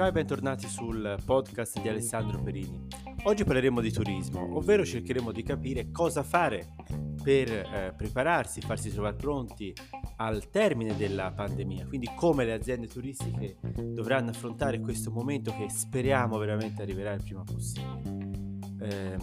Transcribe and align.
Ciao 0.00 0.08
e 0.08 0.12
bentornati 0.12 0.66
sul 0.66 1.18
podcast 1.26 1.78
di 1.78 1.86
Alessandro 1.86 2.40
Perini. 2.40 2.86
Oggi 3.24 3.44
parleremo 3.44 3.82
di 3.82 3.92
turismo, 3.92 4.56
ovvero 4.56 4.82
cercheremo 4.82 5.30
di 5.30 5.42
capire 5.42 5.90
cosa 5.90 6.22
fare 6.22 6.74
per 7.22 7.50
eh, 7.50 7.92
prepararsi, 7.94 8.62
farsi 8.62 8.90
trovare 8.90 9.16
pronti 9.16 9.74
al 10.16 10.48
termine 10.48 10.96
della 10.96 11.32
pandemia, 11.32 11.84
quindi 11.86 12.08
come 12.16 12.46
le 12.46 12.54
aziende 12.54 12.86
turistiche 12.86 13.58
dovranno 13.60 14.30
affrontare 14.30 14.80
questo 14.80 15.10
momento 15.10 15.52
che 15.52 15.68
speriamo 15.68 16.38
veramente 16.38 16.80
arriverà 16.80 17.12
il 17.12 17.22
prima 17.22 17.44
possibile. 17.44 18.38
Eh, 18.80 19.18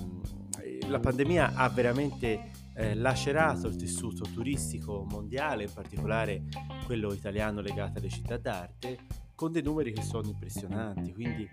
la 0.88 1.00
pandemia 1.00 1.54
ha 1.55 1.70
veramente 1.70 2.52
eh, 2.75 2.94
lacerato 2.94 3.66
il 3.66 3.78
tessuto 3.78 4.25
turistico 4.32 5.07
mondiale, 5.09 5.64
in 5.64 5.73
particolare 5.73 6.43
quello 6.86 7.11
italiano 7.14 7.61
legato 7.61 7.97
alle 7.97 8.09
città 8.09 8.37
d'arte, 8.37 9.25
con 9.37 9.51
dei 9.51 9.61
numeri 9.61 9.93
che 9.93 10.01
sono 10.01 10.27
impressionanti, 10.27 11.14
quindi 11.14 11.47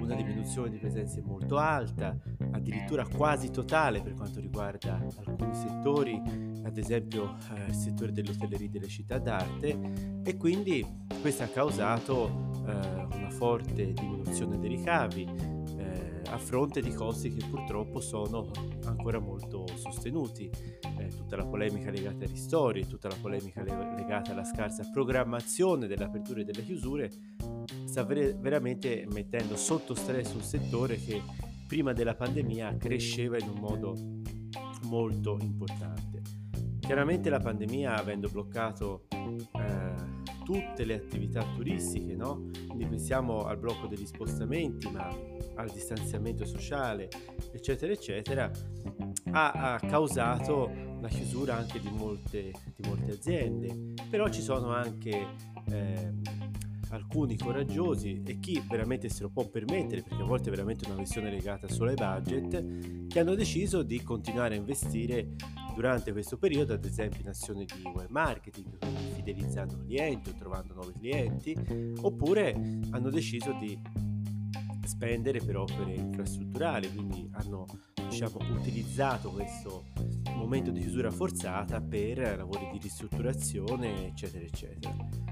una 0.00 0.16
diminuzione 0.16 0.70
di 0.70 0.78
presenze 0.78 1.20
molto 1.20 1.56
alta, 1.56 2.18
addirittura 2.52 3.06
quasi 3.06 3.50
totale 3.50 4.00
per 4.00 4.14
quanto 4.14 4.40
riguarda 4.40 5.00
alcuni 5.24 5.54
settori, 5.54 6.20
ad 6.64 6.76
esempio 6.76 7.36
eh, 7.54 7.66
il 7.68 7.74
settore 7.74 8.12
dell'hotelleria 8.12 8.68
delle 8.68 8.88
città 8.88 9.18
d'arte 9.18 10.22
e 10.22 10.36
quindi 10.36 10.86
questo 11.20 11.42
ha 11.42 11.48
causato 11.48 12.50
eh, 12.66 13.06
una 13.16 13.30
forte 13.30 13.92
diminuzione 13.92 14.58
dei 14.58 14.68
ricavi, 14.68 15.56
a 16.30 16.38
fronte 16.38 16.80
di 16.80 16.92
costi 16.92 17.30
che 17.30 17.46
purtroppo 17.48 18.00
sono 18.00 18.50
ancora 18.84 19.18
molto 19.18 19.66
sostenuti. 19.74 20.50
Eh, 20.98 21.08
tutta 21.08 21.36
la 21.36 21.46
polemica 21.46 21.90
legata 21.90 22.24
ai 22.24 22.30
ristori, 22.30 22.86
tutta 22.86 23.08
la 23.08 23.16
polemica 23.20 23.62
legata 23.62 24.32
alla 24.32 24.44
scarsa 24.44 24.88
programmazione 24.92 25.86
delle 25.86 26.04
aperture 26.04 26.42
e 26.42 26.44
delle 26.44 26.64
chiusure 26.64 27.10
sta 27.84 28.04
ver- 28.04 28.36
veramente 28.38 29.06
mettendo 29.10 29.56
sotto 29.56 29.94
stress 29.94 30.34
un 30.34 30.42
settore 30.42 30.96
che 30.96 31.22
prima 31.68 31.92
della 31.92 32.14
pandemia 32.14 32.78
cresceva 32.78 33.36
in 33.36 33.46
un 33.46 33.60
modo 33.60 33.94
molto 34.84 35.36
importante. 35.38 36.22
Chiaramente 36.80 37.28
la 37.28 37.40
pandemia 37.40 37.94
avendo 37.94 38.30
bloccato 38.30 39.04
eh, 39.10 39.94
tutte 40.44 40.86
le 40.86 40.94
attività 40.94 41.44
turistiche, 41.54 42.16
no? 42.16 42.48
Quindi 42.66 42.86
pensiamo 42.86 43.44
al 43.44 43.58
blocco 43.58 43.86
degli 43.86 44.06
spostamenti, 44.06 44.90
ma 44.90 45.14
al 45.56 45.68
distanziamento 45.70 46.46
sociale, 46.46 47.10
eccetera, 47.52 47.92
eccetera, 47.92 48.50
ha, 49.32 49.50
ha 49.50 49.78
causato 49.78 50.70
la 51.02 51.08
chiusura 51.08 51.54
anche 51.54 51.78
di 51.80 51.90
molte, 51.90 52.50
di 52.74 52.88
molte 52.88 53.10
aziende. 53.10 53.92
Però 54.08 54.26
ci 54.30 54.40
sono 54.40 54.72
anche 54.72 55.34
eh, 55.66 56.14
alcuni 56.90 57.36
coraggiosi 57.36 58.22
e 58.24 58.38
chi 58.38 58.62
veramente 58.68 59.08
se 59.08 59.22
lo 59.22 59.30
può 59.30 59.46
permettere, 59.48 60.02
perché 60.02 60.22
a 60.22 60.26
volte 60.26 60.48
è 60.48 60.50
veramente 60.50 60.86
una 60.86 60.96
questione 60.96 61.30
legata 61.30 61.68
solo 61.68 61.90
ai 61.90 61.96
budget, 61.96 63.06
che 63.08 63.18
hanno 63.18 63.34
deciso 63.34 63.82
di 63.82 64.02
continuare 64.02 64.54
a 64.54 64.58
investire 64.58 65.34
durante 65.74 66.12
questo 66.12 66.38
periodo, 66.38 66.74
ad 66.74 66.84
esempio 66.84 67.20
in 67.20 67.28
azioni 67.28 67.64
di 67.64 67.82
web 67.94 68.08
marketing, 68.10 68.78
fidelizzando 69.14 69.78
clienti 69.84 70.30
o 70.30 70.34
trovando 70.34 70.74
nuovi 70.74 70.92
clienti, 70.92 71.56
oppure 72.00 72.52
hanno 72.90 73.10
deciso 73.10 73.56
di 73.58 73.78
spendere 74.84 75.40
per 75.40 75.56
opere 75.56 75.94
infrastrutturali, 75.94 76.92
quindi 76.92 77.28
hanno 77.32 77.66
diciamo, 78.08 78.38
utilizzato 78.58 79.30
questo 79.30 79.84
momento 80.34 80.70
di 80.70 80.80
chiusura 80.80 81.10
forzata 81.10 81.80
per 81.80 82.36
lavori 82.36 82.68
di 82.72 82.78
ristrutturazione, 82.78 84.06
eccetera, 84.06 84.44
eccetera. 84.44 85.27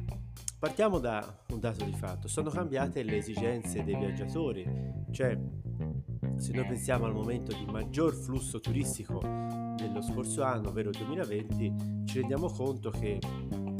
Partiamo 0.58 0.98
da 0.98 1.44
un 1.50 1.60
dato 1.60 1.84
di 1.84 1.92
fatto, 1.92 2.28
sono 2.28 2.48
cambiate 2.48 3.02
le 3.02 3.18
esigenze 3.18 3.84
dei 3.84 3.94
viaggiatori, 3.94 4.66
cioè 5.10 5.38
se 6.36 6.52
noi 6.52 6.66
pensiamo 6.66 7.04
al 7.04 7.12
momento 7.12 7.54
di 7.54 7.66
maggior 7.70 8.14
flusso 8.14 8.58
turistico 8.58 9.20
dello 9.20 10.00
scorso 10.00 10.42
anno, 10.42 10.70
ovvero 10.70 10.88
il 10.88 10.96
2020, 10.96 12.06
ci 12.06 12.20
rendiamo 12.20 12.48
conto 12.48 12.88
che 12.88 13.18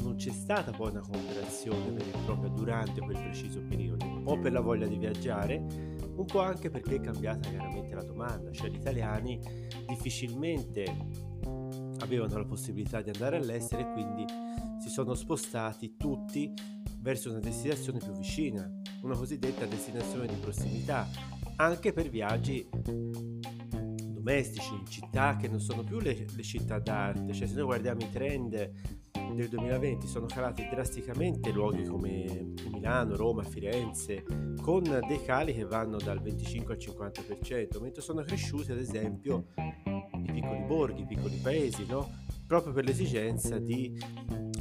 non 0.01 0.15
c'è 0.17 0.29
stata 0.29 0.69
poi 0.71 0.91
una 0.91 1.01
contrazione 1.01 1.91
vera 1.91 2.15
e 2.15 2.23
propria 2.23 2.49
durante 2.49 3.01
quel 3.01 3.17
preciso 3.17 3.59
periodo, 3.67 4.05
un 4.05 4.21
po' 4.21 4.37
per 4.37 4.51
la 4.51 4.61
voglia 4.61 4.85
di 4.85 4.97
viaggiare, 4.97 5.55
un 5.57 6.25
po' 6.25 6.41
anche 6.41 6.69
perché 6.69 6.97
è 6.97 7.01
cambiata 7.01 7.49
chiaramente 7.49 7.95
la 7.95 8.03
domanda, 8.03 8.51
cioè 8.51 8.69
gli 8.69 8.75
italiani 8.75 9.39
difficilmente 9.87 10.83
avevano 12.07 12.37
la 12.37 12.45
possibilità 12.45 13.01
di 13.01 13.09
andare 13.09 13.37
all'estero 13.37 13.81
e 13.81 13.91
quindi 13.91 14.25
si 14.79 14.89
sono 14.89 15.13
spostati 15.13 15.95
tutti 15.97 16.51
verso 16.99 17.29
una 17.29 17.39
destinazione 17.39 17.99
più 17.99 18.11
vicina, 18.13 18.69
una 19.01 19.15
cosiddetta 19.15 19.65
destinazione 19.65 20.27
di 20.27 20.35
prossimità, 20.35 21.07
anche 21.57 21.93
per 21.93 22.09
viaggi 22.09 22.67
domestici 24.27 24.73
in 24.73 24.85
città 24.85 25.37
che 25.37 25.47
non 25.47 25.59
sono 25.59 25.83
più 25.83 25.99
le, 25.99 26.25
le 26.33 26.43
città 26.43 26.79
d'arte, 26.79 27.33
cioè 27.33 27.47
se 27.47 27.55
noi 27.55 27.65
guardiamo 27.65 28.01
i 28.01 28.09
trend 28.09 28.71
del 29.33 29.49
2020 29.49 30.07
sono 30.07 30.25
calati 30.25 30.67
drasticamente 30.69 31.51
luoghi 31.51 31.85
come 31.85 32.53
Milano, 32.71 33.15
Roma, 33.15 33.43
Firenze, 33.43 34.23
con 34.61 34.83
dei 34.83 35.21
cali 35.23 35.53
che 35.53 35.65
vanno 35.65 35.97
dal 35.97 36.19
25 36.19 36.73
al 36.73 36.79
50%, 36.79 37.81
mentre 37.81 38.01
sono 38.01 38.21
cresciuti 38.23 38.71
ad 38.71 38.79
esempio 38.79 39.47
i 40.23 40.31
piccoli 40.31 40.63
borghi, 40.65 41.01
i 41.01 41.05
piccoli 41.05 41.37
paesi, 41.37 41.85
no? 41.85 42.25
proprio 42.45 42.71
per 42.71 42.85
l'esigenza 42.85 43.59
di 43.59 43.99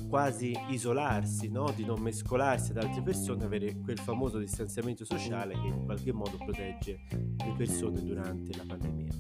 quasi 0.09 0.56
isolarsi, 0.69 1.49
no? 1.49 1.71
di 1.75 1.84
non 1.84 2.00
mescolarsi 2.00 2.72
ad 2.72 2.78
altre 2.78 3.03
persone, 3.03 3.44
avere 3.44 3.77
quel 3.81 3.99
famoso 3.99 4.39
distanziamento 4.39 5.05
sociale 5.05 5.55
che 5.55 5.67
in 5.67 5.84
qualche 5.84 6.12
modo 6.12 6.37
protegge 6.37 7.00
le 7.11 7.55
persone 7.56 8.03
durante 8.03 8.56
la 8.56 8.65
pandemia. 8.67 9.12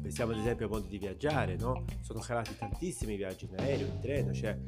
Pensiamo 0.00 0.32
ad 0.32 0.38
esempio 0.38 0.66
ai 0.66 0.72
modi 0.72 0.88
di 0.88 0.98
viaggiare, 0.98 1.56
no? 1.56 1.84
sono 2.00 2.20
calati 2.20 2.56
tantissimi 2.58 3.16
viaggi 3.16 3.46
in 3.46 3.54
aereo, 3.58 3.86
in 3.86 4.00
treno, 4.00 4.32
cioè 4.32 4.58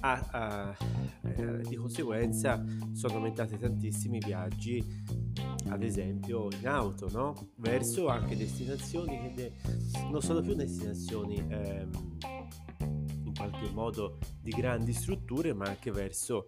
a, 0.00 0.28
a, 0.30 0.76
eh, 1.24 1.60
di 1.62 1.76
conseguenza 1.76 2.62
sono 2.92 3.14
aumentati 3.14 3.58
tantissimi 3.58 4.18
viaggi, 4.18 4.84
ad 5.72 5.82
esempio 5.82 6.48
in 6.58 6.68
auto, 6.68 7.08
no? 7.10 7.34
verso 7.56 8.08
anche 8.08 8.36
destinazioni 8.36 9.18
che 9.20 9.32
de- 9.34 9.52
non 10.10 10.20
sono 10.20 10.40
più 10.40 10.54
destinazioni 10.54 11.36
ehm, 11.48 12.18
in 13.24 13.32
qualche 13.34 13.70
modo 13.72 14.18
di 14.40 14.50
grandi 14.50 14.92
strutture, 14.92 15.54
ma 15.54 15.64
anche 15.64 15.90
verso 15.90 16.46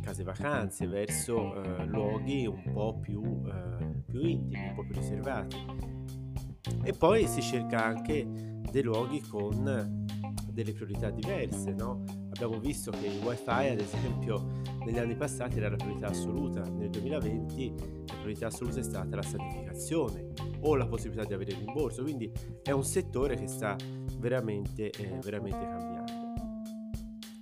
case 0.00 0.22
vacanze, 0.22 0.86
verso 0.86 1.62
eh, 1.62 1.84
luoghi 1.84 2.46
un 2.46 2.72
po' 2.72 2.98
più, 2.98 3.22
eh, 3.46 4.02
più 4.06 4.20
intimi, 4.20 4.68
un 4.68 4.74
po' 4.74 4.84
più 4.84 4.94
riservati. 4.94 5.56
E 6.82 6.92
poi 6.92 7.26
si 7.28 7.42
cerca 7.42 7.84
anche 7.84 8.26
dei 8.70 8.82
luoghi 8.82 9.20
con 9.20 10.06
delle 10.50 10.72
priorità 10.72 11.10
diverse, 11.10 11.72
no? 11.72 12.21
Abbiamo 12.34 12.58
visto 12.58 12.90
che 12.90 13.06
il 13.06 13.22
wifi, 13.22 13.50
ad 13.50 13.78
esempio, 13.78 14.60
negli 14.86 14.98
anni 14.98 15.14
passati 15.14 15.58
era 15.58 15.68
la 15.68 15.76
priorità 15.76 16.06
assoluta, 16.08 16.62
nel 16.62 16.88
2020 16.88 17.74
la 18.06 18.14
priorità 18.14 18.46
assoluta 18.46 18.80
è 18.80 18.82
stata 18.82 19.14
la 19.14 19.22
sanificazione 19.22 20.28
o 20.60 20.74
la 20.74 20.86
possibilità 20.86 21.26
di 21.26 21.34
avere 21.34 21.52
il 21.52 21.58
rimborso, 21.58 22.02
quindi 22.02 22.32
è 22.62 22.70
un 22.70 22.84
settore 22.84 23.36
che 23.36 23.48
sta 23.48 23.76
veramente, 24.16 24.90
eh, 24.90 25.18
veramente 25.22 25.58
cambiando. 25.58 26.12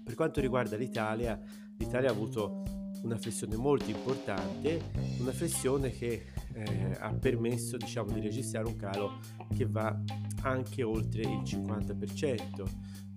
Per 0.03 0.15
quanto 0.17 0.41
riguarda 0.41 0.77
l'Italia, 0.77 1.41
l'Italia 1.77 2.09
ha 2.09 2.12
avuto 2.12 2.62
una 3.03 3.17
flessione 3.17 3.55
molto 3.57 3.91
importante, 3.91 4.91
una 5.21 5.33
flessione 5.33 5.91
che 5.91 6.25
eh, 6.53 6.97
ha 6.99 7.12
permesso 7.15 7.77
diciamo, 7.77 8.11
di 8.11 8.21
registrare 8.21 8.67
un 8.67 8.75
calo 8.75 9.21
che 9.57 9.67
va 9.67 9.97
anche 10.43 10.83
oltre 10.83 11.22
il 11.22 11.43
50%, 11.45 12.65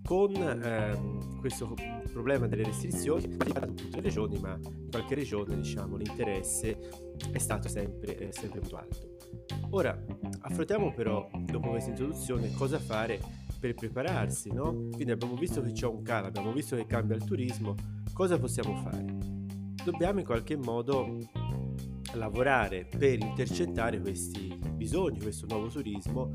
con 0.03 0.33
ehm, 0.35 1.39
questo 1.39 1.73
problema 2.11 2.47
delle 2.47 2.63
restrizioni 2.63 3.25
in 3.25 3.37
tutte 3.37 3.95
le 3.95 4.01
regioni, 4.01 4.37
ma 4.39 4.57
in 4.61 4.89
qualche 4.89 5.15
regione 5.15 5.55
diciamo, 5.55 5.95
l'interesse 5.95 6.77
è 7.31 7.37
stato 7.37 7.67
sempre, 7.67 8.17
eh, 8.17 8.31
sempre 8.31 8.59
più 8.59 8.75
alto. 8.75 9.17
Ora, 9.71 9.97
affrontiamo 10.41 10.93
però, 10.93 11.27
dopo 11.45 11.69
questa 11.69 11.89
introduzione, 11.89 12.51
cosa 12.53 12.79
fare 12.79 13.19
per 13.59 13.73
prepararsi, 13.73 14.51
no? 14.51 14.89
Quindi 14.91 15.11
abbiamo 15.11 15.35
visto 15.35 15.61
che 15.61 15.71
c'è 15.71 15.87
un 15.87 16.03
calo, 16.03 16.27
abbiamo 16.27 16.51
visto 16.51 16.75
che 16.75 16.85
cambia 16.85 17.15
il 17.15 17.23
turismo, 17.23 17.73
cosa 18.13 18.37
possiamo 18.37 18.75
fare? 18.75 19.05
Dobbiamo 19.83 20.19
in 20.19 20.25
qualche 20.25 20.57
modo 20.57 21.17
lavorare 22.13 22.85
per 22.85 23.19
intercettare 23.19 23.99
questi 23.99 24.59
bisogni, 24.73 25.19
questo 25.21 25.47
nuovo 25.47 25.67
turismo 25.67 26.29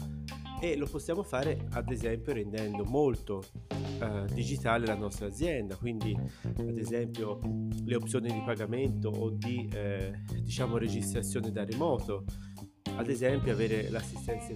e 0.61 0.77
lo 0.77 0.87
possiamo 0.87 1.23
fare 1.23 1.67
ad 1.71 1.91
esempio 1.91 2.33
rendendo 2.33 2.85
molto 2.85 3.43
eh, 4.01 4.25
digitale 4.33 4.87
la 4.87 4.97
nostra 4.97 5.27
azienda, 5.27 5.77
quindi 5.77 6.17
ad 6.43 6.77
esempio 6.77 7.41
le 7.85 7.95
opzioni 7.95 8.33
di 8.33 8.43
pagamento 8.45 9.09
o 9.09 9.31
di 9.31 9.69
eh, 9.73 10.23
diciamo 10.43 10.77
registrazione 10.77 11.51
da 11.51 11.65
remoto, 11.65 12.25
ad 12.97 13.09
esempio 13.09 13.53
avere 13.53 13.89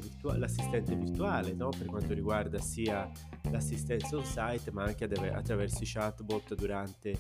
virtua- 0.01 0.37
l'assistente 0.37 0.97
virtuale 0.97 1.53
no? 1.53 1.69
per 1.69 1.87
quanto 1.87 2.13
riguarda 2.13 2.59
sia 2.59 3.09
l'assistenza 3.51 4.17
on 4.17 4.25
site 4.25 4.73
ma 4.73 4.85
anche 4.85 5.05
attraverso 5.05 5.83
i 5.83 5.87
chatbot 5.87 6.55
durante 6.55 7.19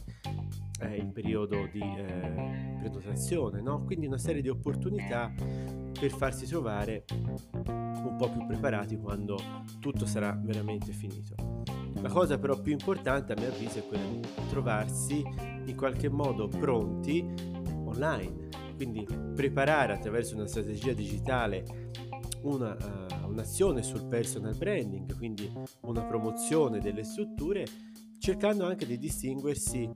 è 0.80 0.94
il 0.94 1.12
periodo 1.12 1.68
di 1.70 1.80
eh, 1.80 2.76
prenotazione, 2.80 3.60
no? 3.60 3.84
quindi 3.84 4.06
una 4.06 4.18
serie 4.18 4.42
di 4.42 4.48
opportunità 4.48 5.32
per 6.02 6.10
farsi 6.10 6.46
trovare 6.46 7.04
un 7.68 8.16
po' 8.18 8.28
più 8.28 8.44
preparati 8.44 8.96
quando 8.96 9.38
tutto 9.78 10.04
sarà 10.04 10.36
veramente 10.36 10.90
finito. 10.90 11.62
La 12.00 12.08
cosa 12.08 12.40
però 12.40 12.60
più 12.60 12.72
importante 12.72 13.32
a 13.32 13.38
mio 13.38 13.46
avviso 13.46 13.78
è 13.78 13.86
quella 13.86 14.02
di 14.06 14.20
trovarsi 14.48 15.22
in 15.64 15.76
qualche 15.76 16.08
modo 16.08 16.48
pronti 16.48 17.24
online, 17.84 18.48
quindi 18.74 19.06
preparare 19.32 19.92
attraverso 19.92 20.34
una 20.34 20.48
strategia 20.48 20.92
digitale 20.92 21.90
una, 22.42 22.76
uh, 22.76 23.28
un'azione 23.28 23.84
sul 23.84 24.04
personal 24.06 24.56
branding, 24.56 25.16
quindi 25.16 25.52
una 25.82 26.02
promozione 26.02 26.80
delle 26.80 27.04
strutture 27.04 27.64
cercando 28.22 28.66
anche 28.66 28.86
di 28.86 28.98
distinguersi 28.98 29.90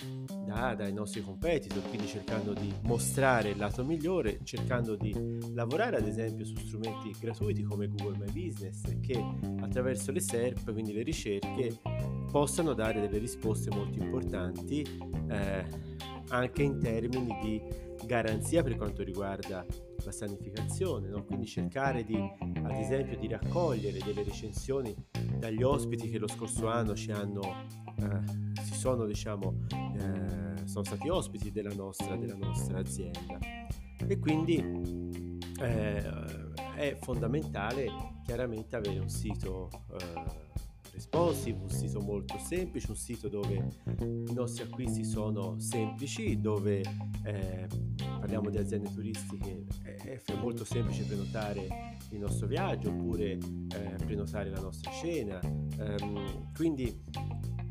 da, 0.45 0.75
dai 0.75 0.93
nostri 0.93 1.23
competitor, 1.23 1.81
quindi 1.89 2.09
cercando 2.09 2.55
di 2.55 2.75
mostrare 2.83 3.51
il 3.51 3.57
lato 3.57 3.85
migliore, 3.85 4.41
cercando 4.43 4.97
di 4.97 5.15
lavorare 5.55 5.99
ad 5.99 6.09
esempio 6.09 6.45
su 6.45 6.57
strumenti 6.57 7.15
gratuiti 7.21 7.63
come 7.63 7.87
Google 7.87 8.19
My 8.19 8.33
Business 8.33 8.83
che 9.01 9.25
attraverso 9.61 10.11
le 10.11 10.19
SERP, 10.19 10.73
quindi 10.73 10.93
le 10.93 11.05
ricerche, 11.05 11.79
possano 12.29 12.73
dare 12.75 13.01
delle 13.01 13.19
risposte 13.19 13.71
molto 13.71 14.03
importanti 14.03 14.85
eh, 15.29 15.65
anche 16.31 16.63
in 16.65 16.81
termini 16.81 17.39
di 17.41 17.63
garanzia 18.05 18.65
per 18.65 18.75
quanto 18.75 19.05
riguarda 19.05 19.65
la 20.05 20.13
sanificazione, 20.13 21.09
no? 21.09 21.25
quindi 21.25 21.47
cercare 21.47 22.03
di, 22.03 22.17
ad 22.17 22.77
esempio 22.77 23.17
di 23.19 23.29
raccogliere 23.29 23.99
delle 24.05 24.25
recensioni 24.25 24.93
dagli 25.39 25.63
ospiti 25.63 26.09
che 26.09 26.19
lo 26.19 26.29
scorso 26.29 26.67
anno 26.69 26.95
ci 26.95 27.11
hanno, 27.11 27.67
eh, 27.99 28.63
si 28.63 28.75
sono, 28.75 29.05
diciamo, 29.05 29.67
eh, 29.71 30.67
sono 30.67 30.85
stati 30.85 31.09
ospiti 31.09 31.51
della 31.51 31.75
nostra, 31.75 32.17
della 32.17 32.37
nostra 32.37 32.79
azienda. 32.79 33.39
E 34.07 34.19
quindi 34.19 35.39
eh, 35.61 36.05
è 36.75 36.97
fondamentale 37.01 37.91
chiaramente 38.25 38.77
avere 38.77 38.99
un 38.99 39.09
sito 39.09 39.71
eh, 39.93 40.55
responsive, 40.97 41.59
un 41.61 41.71
sito 41.71 42.01
molto 42.01 42.39
semplice, 42.39 42.91
un 42.91 42.97
sito 42.97 43.29
dove 43.29 43.69
i 44.01 44.33
nostri 44.33 44.63
acquisti 44.65 45.05
sono 45.05 45.59
semplici, 45.59 46.41
dove 46.41 46.83
eh, 47.25 47.67
parliamo 48.19 48.51
di 48.51 48.59
aziende 48.59 48.91
turistiche 48.93 49.65
è, 49.83 50.21
è, 50.25 50.35
molto 50.41 50.65
semplice 50.65 51.05
prenotare 51.05 51.99
il 52.11 52.19
nostro 52.19 52.47
viaggio 52.47 52.89
oppure 52.89 53.33
eh, 53.33 53.97
prenotare 54.05 54.51
la 54.51 54.61
nostra 54.61 54.91
cena. 54.93 55.39
Um, 55.43 56.51
quindi 56.55 57.03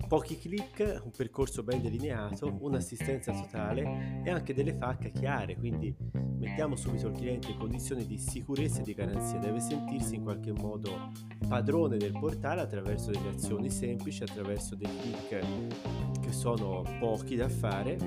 Pochi 0.08 0.38
clic, 0.38 1.02
un 1.04 1.12
percorso 1.12 1.64
ben 1.64 1.82
delineato, 1.82 2.56
un'assistenza 2.60 3.32
totale 3.32 4.22
e 4.24 4.30
anche 4.30 4.54
delle 4.54 4.74
FAC 4.74 5.12
chiare, 5.12 5.56
quindi 5.56 5.96
mettiamo 6.38 6.76
subito 6.76 7.08
il 7.08 7.14
cliente 7.14 7.50
in 7.52 7.58
condizioni 7.58 8.06
di 8.06 8.18
sicurezza 8.18 8.82
e 8.82 8.84
di 8.84 8.94
garanzia, 8.94 9.40
deve 9.40 9.60
sentirsi 9.60 10.16
in 10.16 10.24
qualche 10.24 10.52
modo 10.52 11.12
padrone 11.48 11.98
del 11.98 12.12
portale 12.12 12.62
attraverso 12.62 13.10
delle 13.10 13.30
azioni 13.30 13.70
semplici, 13.72 14.22
attraverso 14.22 14.76
dei 14.76 14.90
clic 15.02 16.20
che 16.22 16.32
sono 16.32 16.84
pochi 17.00 17.36
da 17.36 17.50
fare 17.50 17.98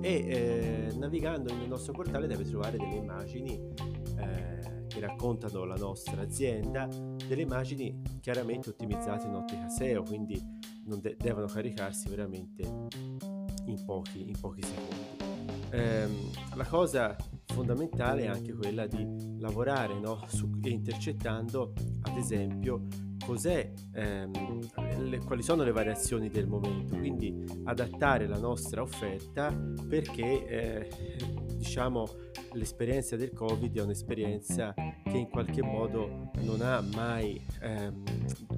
e 0.00 0.12
eh, 0.12 0.94
navigando 0.96 1.54
nel 1.54 1.68
nostro 1.68 1.92
portale 1.92 2.26
deve 2.26 2.44
trovare 2.44 2.76
delle 2.78 2.96
immagini 2.96 3.58
eh, 4.18 4.73
che 4.94 5.00
raccontano 5.00 5.64
la 5.64 5.74
nostra 5.74 6.22
azienda, 6.22 6.86
delle 6.86 7.42
immagini 7.42 8.00
chiaramente 8.20 8.70
ottimizzate 8.70 9.26
in 9.26 9.34
ottica 9.34 9.68
SEO, 9.68 10.04
quindi 10.04 10.40
non 10.84 11.00
de- 11.00 11.16
devono 11.18 11.46
caricarsi 11.46 12.08
veramente 12.08 12.62
in 13.66 13.84
pochi, 13.84 14.28
in 14.28 14.38
pochi 14.40 14.62
secondi. 14.62 15.22
Ehm, 15.70 16.30
la 16.54 16.64
cosa 16.64 17.16
fondamentale 17.46 18.22
è 18.22 18.26
anche 18.28 18.52
quella 18.52 18.86
di 18.86 19.38
lavorare 19.38 19.98
no? 19.98 20.24
Su, 20.28 20.48
intercettando, 20.62 21.72
ad 22.02 22.16
esempio, 22.16 22.86
ehm, 23.92 24.68
le, 25.08 25.18
quali 25.18 25.42
sono 25.42 25.64
le 25.64 25.72
variazioni 25.72 26.28
del 26.30 26.46
momento, 26.46 26.96
quindi 26.96 27.44
adattare 27.64 28.28
la 28.28 28.38
nostra 28.38 28.82
offerta 28.82 29.52
perché 29.88 30.46
eh, 30.46 30.88
diciamo 31.64 32.06
l'esperienza 32.52 33.16
del 33.16 33.32
Covid 33.32 33.78
è 33.78 33.80
un'esperienza 33.80 34.74
che 34.74 35.16
in 35.16 35.28
qualche 35.30 35.62
modo 35.62 36.30
non 36.42 36.60
ha 36.60 36.82
mai 36.94 37.40
ehm, 37.62 38.04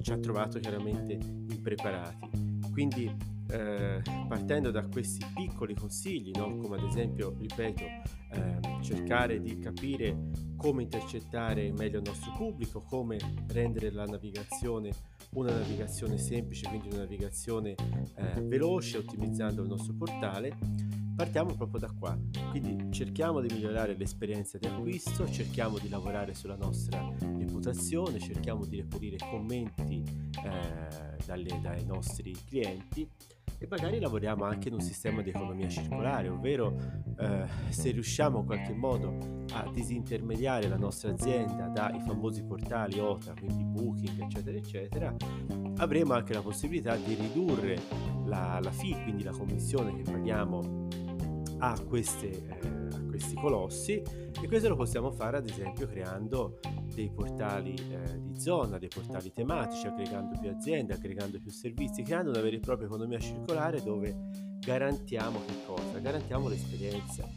ci 0.01 0.11
ha 0.11 0.17
trovato 0.17 0.59
chiaramente 0.59 1.13
impreparati. 1.13 2.59
Quindi 2.71 3.09
eh, 3.49 4.01
partendo 4.27 4.71
da 4.71 4.85
questi 4.85 5.25
piccoli 5.33 5.73
consigli, 5.73 6.31
no? 6.35 6.57
come 6.57 6.75
ad 6.75 6.83
esempio, 6.83 7.33
ripeto, 7.39 7.83
eh, 7.83 8.59
cercare 8.81 9.41
di 9.41 9.57
capire 9.57 10.31
come 10.57 10.83
intercettare 10.83 11.71
meglio 11.71 11.99
il 11.99 12.03
nostro 12.05 12.33
pubblico, 12.35 12.81
come 12.81 13.17
rendere 13.47 13.89
la 13.89 14.03
navigazione 14.03 14.91
una 15.33 15.51
navigazione 15.51 16.17
semplice, 16.17 16.67
quindi 16.67 16.87
una 16.87 16.99
navigazione 16.99 17.75
eh, 18.15 18.41
veloce, 18.41 18.97
ottimizzando 18.97 19.61
il 19.61 19.67
nostro 19.67 19.93
portale, 19.93 20.57
partiamo 21.17 21.55
proprio 21.55 21.79
da 21.79 21.91
qua. 21.97 22.15
Quindi 22.51 22.91
cerchiamo 22.91 23.41
di 23.41 23.51
migliorare 23.51 23.95
l'esperienza 23.97 24.59
di 24.59 24.67
acquisto, 24.67 25.27
cerchiamo 25.27 25.79
di 25.79 25.89
lavorare 25.89 26.35
sulla 26.35 26.55
nostra 26.55 27.11
reputazione, 27.19 28.19
cerchiamo 28.19 28.65
di 28.65 28.77
reperire 28.77 29.17
commenti 29.17 30.03
eh, 30.45 31.17
dalle, 31.25 31.59
dai 31.59 31.83
nostri 31.85 32.35
clienti 32.47 33.09
e 33.59 33.65
magari 33.67 33.99
lavoriamo 33.99 34.43
anche 34.43 34.67
in 34.67 34.75
un 34.75 34.81
sistema 34.81 35.23
di 35.23 35.29
economia 35.29 35.67
circolare, 35.67 36.29
ovvero 36.29 36.77
eh, 37.17 37.45
se 37.69 37.89
riusciamo 37.89 38.41
in 38.41 38.45
qualche 38.45 38.73
modo 38.73 39.17
a 39.53 39.67
disintermediare 39.73 40.67
la 40.67 40.77
nostra 40.77 41.09
azienda 41.09 41.67
dai 41.67 41.99
famosi 41.99 42.43
portali 42.43 42.99
OTA, 42.99 43.33
quindi 43.33 43.63
Booking, 43.63 44.21
eccetera, 44.21 44.55
eccetera, 44.55 45.15
avremo 45.77 46.13
anche 46.13 46.33
la 46.33 46.41
possibilità 46.43 46.95
di 46.95 47.15
ridurre 47.15 47.81
la, 48.25 48.59
la 48.61 48.71
fee, 48.71 49.01
quindi 49.01 49.23
la 49.23 49.31
commissione 49.31 49.95
che 49.95 50.03
paghiamo 50.03 51.05
a, 51.59 51.79
queste, 51.87 52.29
eh, 52.29 52.67
a 52.95 53.01
questi 53.07 53.35
colossi 53.35 54.01
e 54.39 54.47
questo 54.47 54.69
lo 54.69 54.75
possiamo 54.75 55.11
fare 55.11 55.37
ad 55.37 55.47
esempio 55.47 55.87
creando 55.87 56.59
dei 56.93 57.09
portali 57.11 57.73
eh, 57.73 58.19
di 58.19 58.39
zona, 58.39 58.77
dei 58.77 58.89
portali 58.89 59.31
tematici, 59.31 59.87
aggregando 59.87 60.37
più 60.39 60.49
aziende, 60.49 60.93
aggregando 60.93 61.39
più 61.39 61.51
servizi, 61.51 62.03
creando 62.03 62.31
una 62.31 62.41
vera 62.41 62.55
e 62.55 62.59
propria 62.59 62.87
economia 62.87 63.19
circolare 63.19 63.81
dove 63.81 64.15
garantiamo 64.59 65.39
che 65.45 65.53
cosa? 65.65 65.99
Garantiamo 65.99 66.47
l'esperienza 66.47 67.27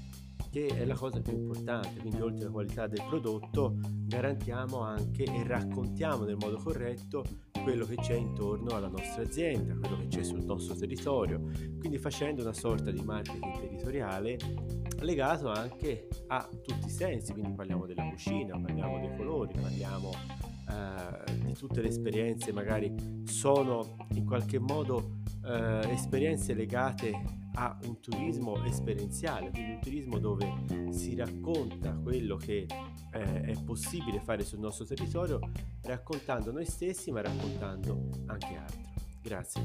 che 0.50 0.66
è 0.66 0.84
la 0.84 0.96
cosa 0.96 1.20
più 1.20 1.32
importante, 1.32 2.00
quindi 2.00 2.20
oltre 2.20 2.42
alla 2.42 2.50
qualità 2.50 2.86
del 2.88 3.04
prodotto 3.08 3.76
garantiamo 3.80 4.80
anche 4.80 5.22
e 5.22 5.44
raccontiamo 5.46 6.24
nel 6.24 6.36
modo 6.36 6.56
corretto 6.56 7.24
quello 7.62 7.84
che 7.86 7.96
c'è 7.96 8.14
intorno 8.14 8.74
alla 8.74 8.88
nostra 8.88 9.22
azienda, 9.22 9.74
quello 9.74 9.96
che 9.98 10.06
c'è 10.08 10.22
sul 10.22 10.44
nostro 10.44 10.74
territorio, 10.74 11.40
quindi 11.78 11.98
facendo 11.98 12.42
una 12.42 12.52
sorta 12.52 12.90
di 12.90 13.02
marketing 13.02 13.60
territoriale 13.60 14.38
legato 15.00 15.50
anche 15.50 16.08
a 16.28 16.48
tutti 16.62 16.86
i 16.86 16.90
sensi, 16.90 17.32
quindi 17.32 17.52
parliamo 17.52 17.86
della 17.86 18.08
cucina, 18.08 18.58
parliamo 18.58 18.98
dei 19.00 19.16
colori, 19.16 19.54
parliamo 19.60 20.10
eh, 20.70 21.34
di 21.44 21.52
tutte 21.54 21.80
le 21.80 21.88
esperienze, 21.88 22.52
magari 22.52 23.22
sono 23.24 23.96
in 24.14 24.24
qualche 24.24 24.58
modo 24.58 25.18
eh, 25.44 25.90
esperienze 25.90 26.54
legate 26.54 27.48
a 27.60 27.78
un 27.84 28.00
turismo 28.00 28.64
esperienziale, 28.64 29.50
quindi 29.50 29.72
un 29.72 29.80
turismo 29.80 30.18
dove 30.18 30.64
si 30.90 31.14
racconta 31.14 31.92
quello 31.92 32.36
che 32.36 32.66
eh, 33.12 33.40
è 33.42 33.52
possibile 33.62 34.18
fare 34.20 34.44
sul 34.44 34.60
nostro 34.60 34.86
territorio, 34.86 35.38
raccontando 35.82 36.52
noi 36.52 36.64
stessi 36.64 37.10
ma 37.12 37.20
raccontando 37.20 38.08
anche 38.26 38.56
altro. 38.56 38.88
Grazie. 39.22 39.60